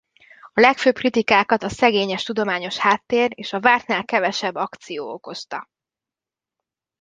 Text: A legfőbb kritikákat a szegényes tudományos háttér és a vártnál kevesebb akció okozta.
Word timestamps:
A 0.53 0.59
legfőbb 0.59 0.95
kritikákat 0.95 1.63
a 1.63 1.69
szegényes 1.69 2.23
tudományos 2.23 2.77
háttér 2.77 3.31
és 3.35 3.53
a 3.53 3.59
vártnál 3.59 4.05
kevesebb 4.05 4.55
akció 4.55 5.11
okozta. 5.13 5.67